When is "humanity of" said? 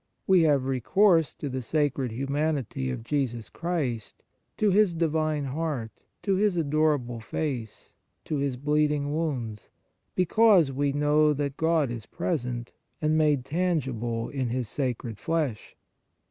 2.11-3.03